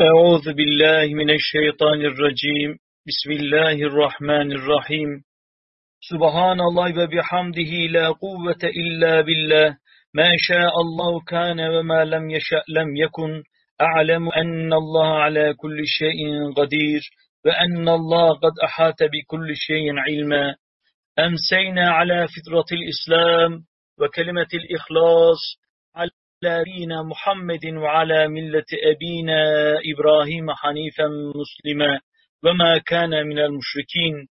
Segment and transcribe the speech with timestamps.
[0.00, 2.78] أعوذ بالله من الشيطان الرجيم.
[3.06, 5.08] بسم الله الرحمن الرحيم.
[6.10, 9.76] سبحان الله وبحمده لا قوة إلا بالله.
[10.14, 13.42] ما شاء الله كان وما لم يشأ لم يكن.
[13.80, 17.02] أعلم أن الله على كل شيء قدير
[17.46, 20.54] وأن الله قد أحاط بكل شيء علما.
[21.18, 23.60] أمسينا على فطرة الإسلام
[24.00, 25.42] وكلمة الإخلاص
[26.46, 29.42] دين محمد وعلى ملة أبينا
[29.94, 32.00] إبراهيم حنيفا مسلما
[32.44, 34.28] وما كان من المشركين.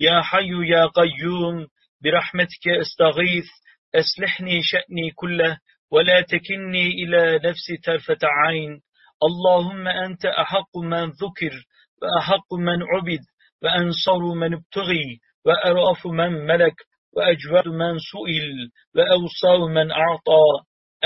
[0.00, 1.66] يا حي يا قيوم
[2.04, 3.46] برحمتك أستغيث
[3.94, 5.58] أسلحني شأني كله
[5.92, 8.80] ولا تكني إلى نفسي طرفة عين.
[9.22, 11.54] اللهم أنت أحق من ذكر
[12.02, 13.20] وأحق من عبد
[13.62, 16.74] وأنصر من ابتغي وأرأف من ملك
[17.16, 20.46] وأجود من سئل وأوصى من أعطى.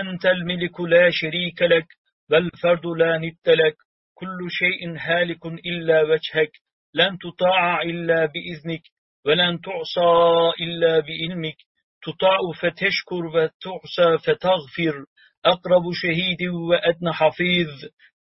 [0.00, 1.86] أنت الملك لا شريك لك
[2.30, 3.76] والفرد لا ند لك.
[4.14, 6.52] كل شيء هالك إلا وجهك
[6.94, 8.82] لن تطاع إلا بإذنك
[9.26, 11.56] ولن تعصى إلا بإلمك.
[12.02, 15.04] تطاع فتشكر وتعصى فتغفر.
[15.44, 17.68] أقرب شهيد وأدنى حفيظ.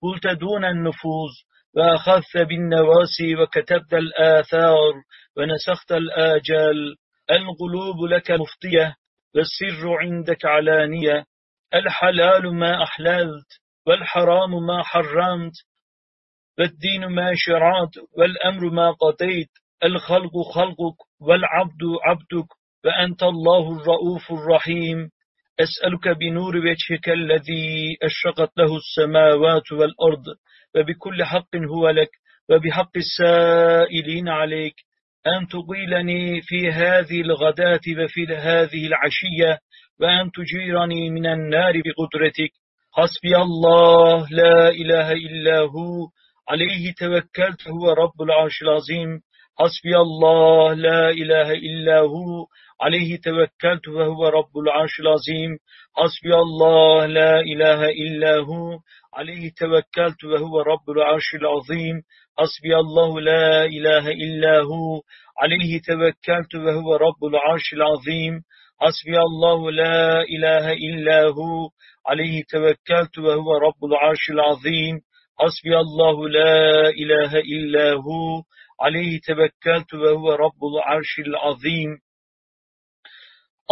[0.02, 1.34] قلت دون النفوذ
[1.76, 4.94] وأخذت بالنواسي وكتبت الآثار
[5.38, 6.96] ونسخت الآجال.
[7.32, 8.96] القلوب لك مفطية
[9.36, 11.26] والسر عندك علانية.
[11.74, 13.48] الحلال ما أحللت
[13.88, 15.54] والحرام ما حرمت
[16.60, 19.50] والدين ما شرعت والأمر ما قضيت
[19.84, 22.48] الخلق خلقك والعبد عبدك
[22.86, 25.10] وأنت الله الرؤوف الرحيم
[25.60, 30.26] أسألك بنور وجهك الذي أشرقت له السماوات والأرض
[30.76, 32.10] وبكل حق هو لك
[32.50, 34.76] وبحق السائلين عليك
[35.28, 39.60] أن تقيلني في هذه الغداة وفي هذه العشية
[40.00, 42.52] وأن تجيرني من النار بقدرتك.
[42.94, 46.08] حسبي الله لا إله إلا هو.
[46.50, 49.22] عليه توكلت هو رب العرش العظيم.
[49.60, 52.46] حسبي الله لا إله إلا هو.
[52.82, 55.58] عليه توكلت وهو رب العرش العظيم.
[55.98, 58.80] حسبي الله لا إله إلا هو.
[59.14, 62.02] عليه توكلت وهو رب العرش العظيم.
[62.40, 65.02] حسبي الله لا إله إلا هو.
[65.42, 68.42] عليه توكلت وهو رب العرش العظيم.
[68.82, 71.70] حسبي الله لا إله إلا هو
[72.10, 74.96] عليه توكلت وهو رب العرش العظيم
[75.40, 78.44] حسبي الله لا إله إلا هو
[78.82, 81.90] عليه توكلت وهو رب العرش العظيم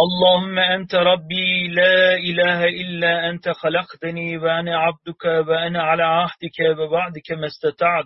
[0.00, 7.46] اللهم أنت ربي لا إله إلا أنت خلقتني وأنا عبدك وأنا على عهدك وبعدك ما
[7.46, 8.04] استطعت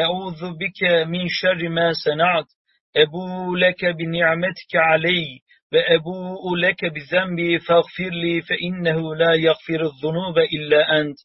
[0.00, 2.44] أعوذ بك من شر ما صنعت
[2.96, 5.40] أبو لك بنعمتك علي
[5.72, 11.18] وأبوء لك بذنبي فاغفر لي فإنه لا يغفر الذنوب إلا أنت.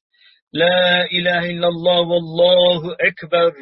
[0.54, 3.54] لا إله إلا الله والله أكبر.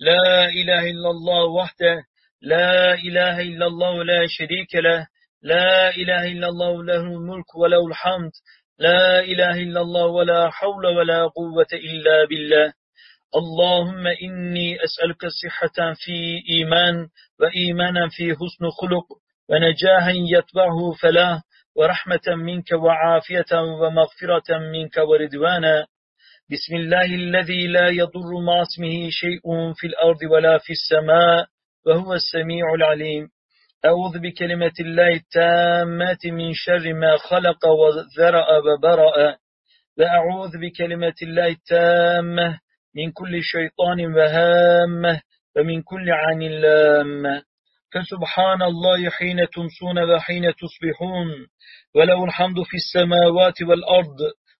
[0.00, 2.02] لا إله إلا الله وحده.
[2.42, 5.06] لا إله إلا الله لا شريك له.
[5.42, 8.32] لا إله إلا الله له الملك وله الحمد.
[8.78, 12.72] لا إله إلا الله ولا حول ولا قوة إلا بالله.
[13.36, 17.08] اللهم إني أسألك صحة في إيمان
[17.40, 19.23] وإيمانا في حسن خلق.
[19.50, 21.42] ونجاها يتبعه فلا
[21.76, 25.86] ورحمة منك وعافية ومغفرة منك ورضوانا
[26.50, 31.46] بسم الله الذي لا يضر مع اسمه شيء في الأرض ولا في السماء
[31.86, 33.28] وهو السميع العليم.
[33.84, 39.36] أعوذ بكلمة الله التامات من شر ما خلق وذرأ وبرأ.
[39.98, 42.58] وأعوذ بكلمة الله التامة
[42.96, 45.20] من كل شيطان وهامة
[45.56, 47.42] ومن كل عن لامة.
[47.94, 51.46] فسبحان الله حين تمسون وحين تصبحون
[51.94, 54.18] وله الحمد في السماوات والأرض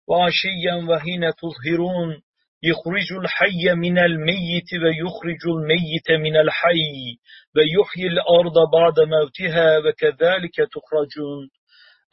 [0.08, 2.22] وعشيا وحين تظهرون.
[2.62, 7.18] يخرج الحي من الميت ويخرج الميت من الحي
[7.56, 11.48] ويحيي الأرض بعد موتها وكذلك تخرجون.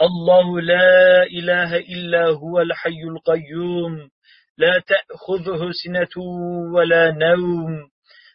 [0.01, 4.09] الله لا إله إلا هو الحي القيوم
[4.57, 6.23] لا تأخذه سنة
[6.75, 7.89] ولا نوم.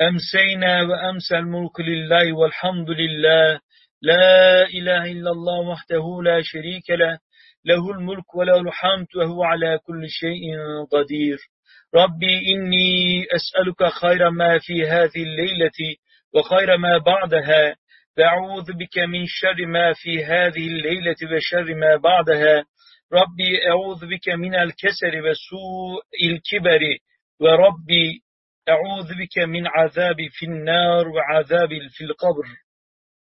[0.00, 3.60] أمسينا وأمسى الملك لله والحمد لله.
[4.02, 7.18] لا إله إلا الله وحده لا شريك له.
[7.64, 10.56] له الملك وله الحمد وهو على كل شيء
[10.92, 11.38] قدير.
[11.94, 15.96] ربي إني أسألك خير ما في هذه الليلة
[16.34, 17.76] وخير ما بعدها.
[18.18, 22.64] وأعوذ بك من شر ما في هذه الليلة وشر ما بعدها.
[23.12, 26.80] ربي أعوذ بك من الكسر وسوء الكبر.
[27.40, 28.22] وربي
[28.68, 32.46] أعوذ بك من عذاب في النار وعذاب في القبر.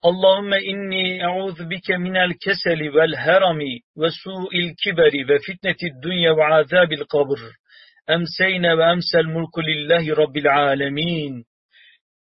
[0.04, 3.58] اللهم إني أعوذ بك من الكسل والهرم
[3.96, 7.38] وسوء الكبر وفتنة الدنيا وعذاب القبر.
[8.10, 11.44] أمسينا وأمسى الملك لله رب العالمين.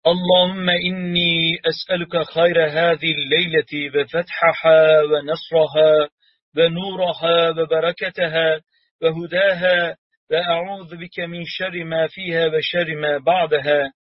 [0.06, 6.08] اللهم إني أسألك خير هذه الليلة وفتحها ونصرها
[6.56, 8.60] ونورها وبركتها
[9.02, 9.96] وهداها
[10.30, 13.92] وأعوذ بك من شر ما فيها وشر ما بعدها.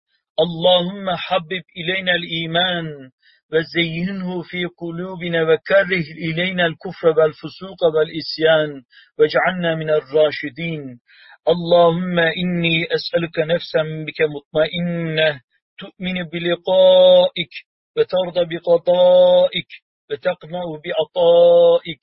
[0.41, 3.11] اللهم حبب إلينا الإيمان
[3.53, 8.83] وزينه في قلوبنا وكره إلينا الكفر والفسوق والإسيان
[9.19, 11.01] واجعلنا من الراشدين.
[11.49, 15.41] اللهم إني أسألك نفسا بك مطمئنة
[15.79, 17.53] تؤمن بلقائك
[17.97, 19.69] وترضى بقضائك
[20.11, 22.01] وتقنع بعطائك.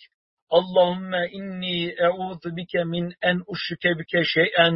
[0.54, 4.72] اللهم إني أعوذ بك من أن أشرك بك شيئا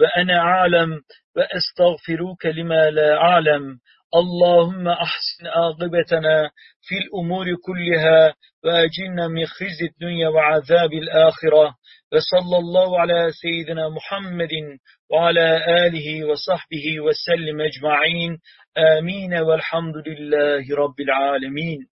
[0.00, 1.00] وأنا أعلم
[1.36, 3.78] وأستغفرك لما لا أعلم.
[4.14, 6.50] اللهم أحسن عاقبتنا
[6.82, 8.34] في الأمور كلها
[8.64, 11.74] وأجلنا من خزي الدنيا وعذاب الآخرة.
[12.12, 14.50] وصلى الله على سيدنا محمد
[15.10, 15.48] وعلى
[15.86, 18.38] آله وصحبه وسلم أجمعين.
[18.98, 21.91] آمين والحمد لله رب العالمين.